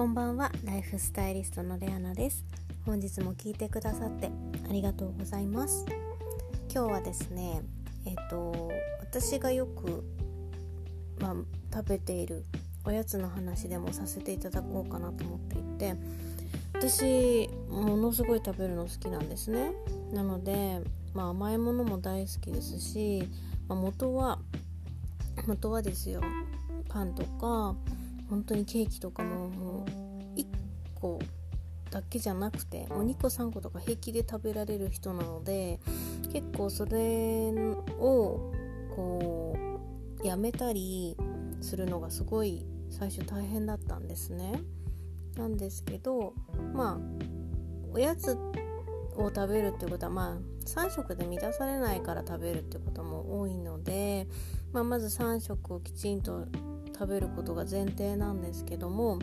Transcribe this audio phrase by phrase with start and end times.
[0.00, 0.50] こんばんは。
[0.64, 2.42] ライフスタイリストのレアナです。
[2.86, 4.30] 本日も聞いてくださって
[4.66, 5.84] ありがとうございます。
[6.72, 7.60] 今日はですね
[8.06, 10.02] えっ、と私がよく
[11.20, 11.34] まあ、
[11.70, 12.46] 食べている
[12.82, 15.94] おやつの話でもさせていただこうかなと思っていて
[16.72, 19.74] 私ものすごい食べるの好きなんですね。
[20.14, 20.80] なので、
[21.12, 23.28] まあ、甘いものも大好きですし、
[23.68, 24.38] まあ、元は
[25.46, 26.22] 元はですよ。
[26.88, 27.76] パンとか
[28.30, 29.99] 本当にケーキとかももう
[31.00, 31.18] 個
[31.90, 35.80] だけじゃなくてもう2個3個とか平気で食べられる人なので
[36.32, 37.52] 結構それ
[37.98, 38.52] を
[38.94, 39.56] こ
[40.22, 41.16] うやめたり
[41.60, 44.60] するのがすごい最初大変だったんですね。
[45.36, 46.34] なんですけど
[46.74, 46.98] まあ
[47.92, 48.36] おやつ
[49.16, 54.28] を食べるっていうことはまあ3食で満たされないから食べるってことも多いので、
[54.72, 56.46] まあ、まず3食をきちんと
[56.92, 59.18] 食べることが前提なんですけども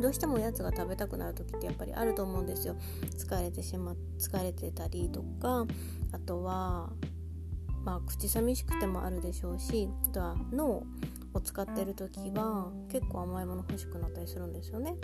[0.00, 2.76] どうしてもおやつが食べたくなる時ってやっぱりあると思うんですよ。
[3.16, 5.66] 疲れてしま疲れてたりとか
[6.12, 6.90] あとは
[7.84, 10.84] まあ口寂しくてもあるでしょうしあとは脳
[11.34, 14.96] を使ってる時は結構甘いもの欲しくなったりするんですよね。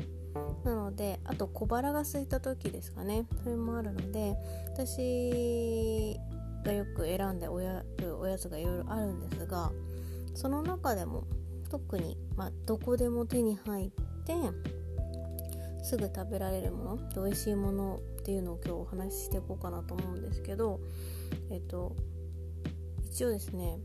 [0.65, 3.27] なのであと小腹が空いた時ですかね。
[3.43, 4.37] それもあるので
[4.75, 6.19] 私
[6.65, 7.83] がよく選んでおや
[8.21, 9.73] おやつがいろいろあるんですが
[10.35, 11.25] その中でも
[11.71, 13.91] 特に、まあ、どこでも手に入っ
[14.25, 14.35] て
[15.89, 20.81] すぐ食べられるもの美味しいものっていうのを今日お話ししていこうかなと思うんですけど
[21.51, 21.97] えっと
[23.11, 23.79] 一応ですね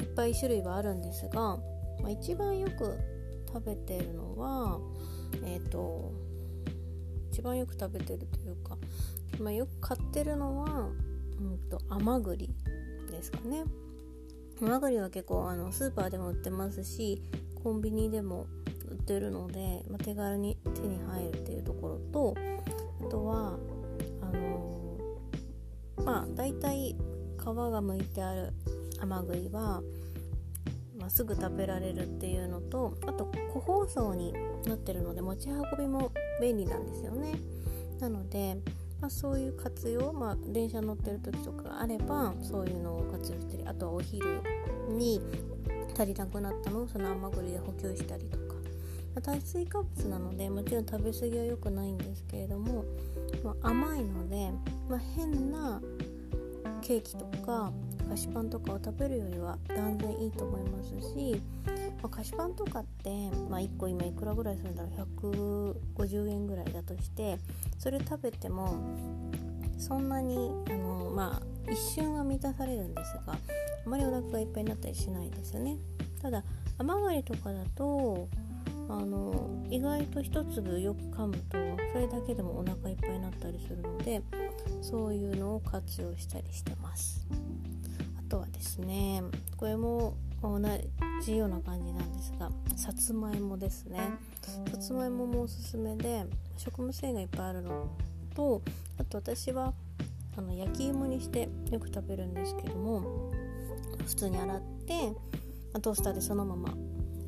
[0.00, 1.58] いっぱい種類はあるんですが、
[2.00, 2.98] まあ、一番よく
[3.52, 4.80] 食べてるのは
[5.44, 6.10] えっと
[7.30, 8.78] 一番よく食べてるというか、
[9.38, 10.88] まあ、よく買ってるのは、
[11.38, 12.48] うんと甘栗
[13.10, 13.64] ですかね。
[14.62, 17.20] マグリは結構あのスーパーでも売ってますし
[17.62, 18.46] コンビニでも
[18.90, 22.34] 売ってるので、まあ、手軽に手に入るっていうところと
[23.06, 23.58] あとは
[24.22, 26.96] あのー、まあ大体
[27.38, 28.52] 皮が剥いてある
[29.00, 29.82] 甘栗は、
[30.98, 34.32] まあ、すぐ食べられるっていうのとあと個包装に
[34.66, 36.10] なってるので持ち運びも
[36.40, 37.34] 便利なんですよね。
[38.00, 38.56] なので
[39.00, 44.40] まあ、そういう活用、まあ、電車乗ってる時とかがあればそういうのを活用したりあとはお昼
[44.88, 45.20] に
[45.94, 48.45] 足りなくなったのをその甘栗で補給したりとか、
[49.20, 52.84] 炭水化物なのでもちろん食べ過ぎは良くないんですけれども、
[53.42, 54.50] まあ、甘いので、
[54.88, 55.80] まあ、変な
[56.82, 57.72] ケーキとか
[58.08, 61.42] 菓子パンとかを食べるよりは断然いいと思いますし、
[62.02, 63.10] まあ、菓子パンとかって、
[63.50, 67.38] まあ、1個今いくらぐらいするんだろう150円ぐらいだとして
[67.78, 68.78] それ食べても
[69.78, 70.36] そんなに
[70.70, 73.36] あの、まあ、一瞬は満たされるんですがあ
[73.84, 75.76] まりお腹がいっぱいになったりしないですよね。
[76.20, 76.42] ただ
[76.78, 78.28] 甘がりとかだと
[78.88, 81.58] あの意外と一粒よく噛むと
[81.92, 84.22] それだけでもお腹いっぱいになったりするので
[84.80, 87.26] そういうのを活用したりしてます。
[88.18, 89.22] あとはですね
[89.56, 90.60] これも同
[91.22, 93.98] じような感じなんですがさつまいもですね。
[94.70, 96.24] さつまいももおすすめで
[96.56, 97.88] 食物繊維がいっぱいあるの
[98.34, 98.62] と
[98.98, 99.72] あと私は
[100.36, 103.32] あの焼き芋にしてよく食べるんですけども
[104.06, 105.12] 普通に洗って
[105.80, 106.74] トースターでそのまま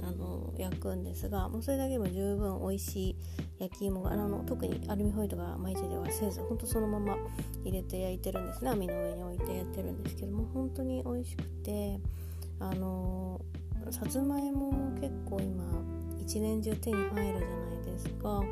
[0.03, 3.17] あの焼くんですがもうそれだけでも十分美味しい
[3.59, 7.17] 焼き芋があの特にアルミホイルが巻いてではせずほんとそのまま
[7.65, 8.71] 入れて焼いてるんですね。
[8.71, 12.01] 網の上に置いてやってるんですけども本当に美味しくて
[12.61, 13.41] あの
[13.91, 15.65] さつまいもも結構今
[16.21, 18.43] 一年中手に入るじゃないですか。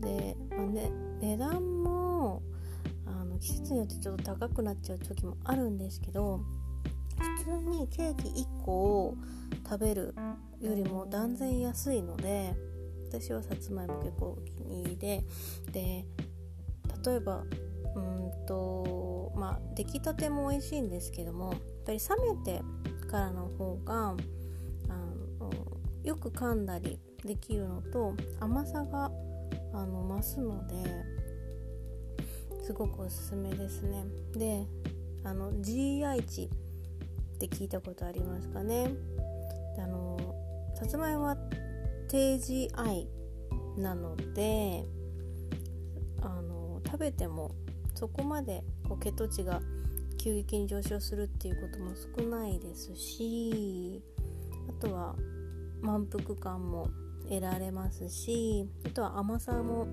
[0.00, 2.42] で、まあね、値段も
[3.06, 6.40] あの季節によってちょっと高くなっちゃう時もあるんですけど
[7.18, 9.14] 普通にケーキ1個を
[9.64, 10.14] 食べる
[10.60, 12.54] よりも断然安いので
[13.08, 15.24] 私はさつまいも結構お気に入りで
[15.72, 16.04] で
[17.04, 17.44] 例えば
[17.94, 22.62] うんとまあ出来たても美味しいんですけどもやっぱり冷めて
[23.08, 24.16] からの方があ
[25.40, 25.50] の
[26.04, 29.10] よく噛んだりできるのと甘さが
[29.72, 31.08] あの増すので
[32.64, 34.04] すごくおすすめですね。
[34.34, 34.66] で
[35.24, 36.50] あの GI 値
[37.38, 38.90] って聞いたことありますかね。
[39.78, 40.18] あの
[40.74, 41.36] さつまいもは
[42.08, 43.06] 低 GI
[43.78, 44.84] なので
[46.20, 47.54] あの食べても
[47.94, 49.60] そこまでこう血糖値が
[50.18, 54.02] 急激に上昇するっていうことも少ないですし
[54.68, 55.14] あとは
[55.80, 56.90] 満腹感も
[57.28, 59.86] 得られますしあとは甘さも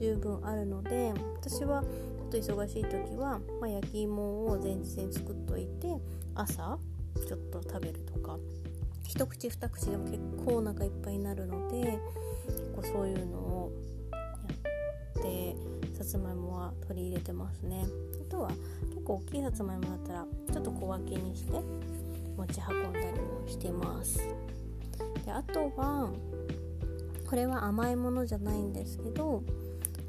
[0.00, 5.88] 十分あるので私はちょっと忙しい時は、まあ、焼き芋を前日に作っといて
[6.34, 6.78] 朝
[7.14, 8.38] ちょっと食べるとか。
[9.12, 11.98] 一口二口でも結構お腹いっぱいになるので
[12.46, 13.72] 結構そういうのを
[14.10, 15.56] やって
[15.98, 17.84] さつまいもは取り入れてますね。
[18.26, 18.48] あとは
[18.88, 24.18] 結構大きいさつまいもだったらちょっと小分けにして持ち運んだりもしてます。
[25.26, 26.10] であとは
[27.28, 29.42] これは甘いものじゃないんですけど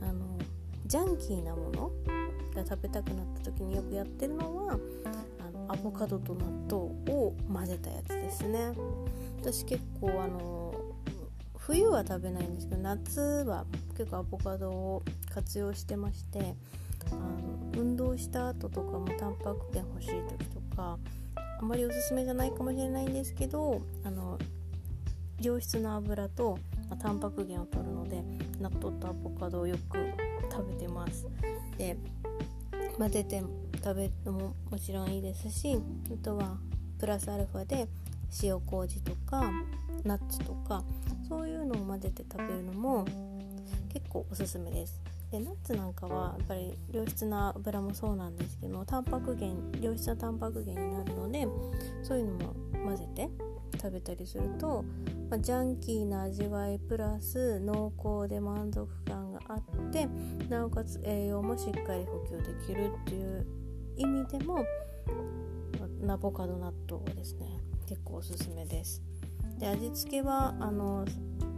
[0.02, 0.38] あの
[0.86, 1.92] ジャンキーなもの
[2.56, 4.80] が食べたくなった時によくやってるのは
[5.74, 8.74] アボカドと納豆を混ぜたやつですね。
[9.42, 10.74] 私結構あの
[11.58, 13.66] 冬は食べないんですけど夏は
[13.98, 15.04] 結構アボカドを
[15.34, 16.56] 活用してまして
[17.12, 20.98] あの運動した後とかもタンパク源欲しい時とか
[21.36, 24.38] あまりおすすめじゃないかもしれないんですけどあの
[25.42, 26.60] 良質な油と、
[26.90, 28.24] まあ、タンパク源を取るので
[28.60, 29.98] 納豆とアボカドをよく
[30.52, 31.28] 食べてます。
[31.78, 31.98] で
[32.98, 33.42] 混ぜて
[33.84, 35.78] 食べるのももちろんいいですし
[36.12, 36.58] あとは
[37.00, 37.88] プラスアルファで
[38.42, 39.52] 塩麹とか
[40.04, 40.84] ナッツとか
[41.28, 43.06] そういうのを混ぜて食べるのも
[43.92, 45.02] 結構おすすめです。
[45.32, 51.48] でナッツなんかはやっぱり良質な油もそうなんですけどタンパク源良質なタンパク源になるので
[52.04, 52.54] そういうのも
[52.86, 53.30] 混ぜて
[53.82, 54.86] 食べたりすると、
[55.32, 60.08] まあ、ジャンキーな味わいプラス濃厚で満足感があって
[60.50, 63.63] なおかつ栄養もしっかり補給できるっていう
[63.98, 64.66] 意味でも
[66.14, 69.02] アボカド納豆はですね結構おすすめです。
[69.58, 71.06] で味付けはあの、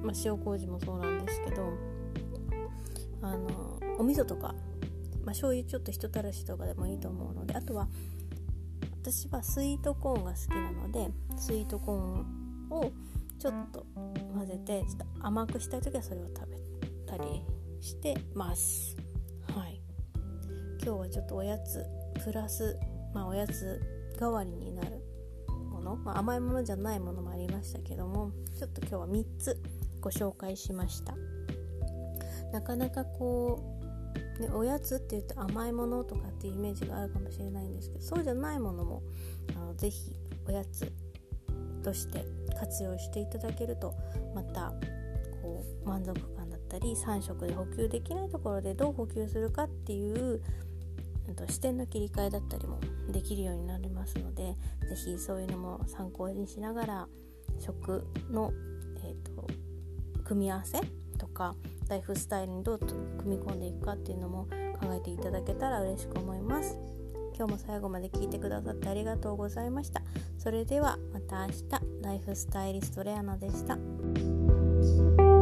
[0.02, 1.74] まあ、塩麹もそうなんですけど
[3.22, 7.88] あのお味噌とか、まあ、醤油ちょっとひとたらしとかでもいいと思うのであとは
[9.02, 12.92] 私はスイートコーンが好きなのでスイートコーンを
[13.40, 13.86] ちょっと
[14.34, 16.58] 混ぜてちょっと甘くしたい時はそれを食べ
[17.06, 17.44] たり
[17.82, 18.96] してます。
[19.56, 19.82] はい。
[20.84, 21.86] 今日はちょっとおやつ
[22.24, 22.78] プラス
[23.14, 23.82] まあおやつ
[24.20, 25.02] 代わりになる
[25.72, 29.62] もの、まあ、甘いものじゃないものもありましたけどもちょっと今日は3つ
[30.02, 31.16] ご紹介しました。
[32.56, 33.60] なかなかこ
[34.40, 39.04] う、ね、おやつって言って甘いものとかっていうイメージがあるかもしれないんですけどそうじゃないものも
[39.58, 40.14] あのぜひ
[40.48, 40.90] おやつ
[41.84, 42.26] として
[42.58, 43.94] 活用していただけると
[44.34, 44.72] また
[45.42, 50.42] こう満足感だったり3食で補給できないところでどう補給するかっていう
[51.50, 52.80] 視点の切り替えだったりも
[53.10, 54.56] できるようになりますので
[54.90, 57.08] 是非そういうのも参考にしながら
[57.60, 58.52] 食の、
[59.04, 59.48] えーと、
[60.24, 60.82] 組み合わせ
[61.18, 61.56] とか
[61.88, 64.48] ライフスタイルにどう組み込んでいくかっていうのも
[64.82, 66.78] 考えていただけたら嬉しく思います。
[67.38, 70.02] 今日も最後まで聞いてくださってありがとうございました。
[70.38, 71.64] それではまた明日
[72.02, 75.35] ライフスタイリストレアナでした。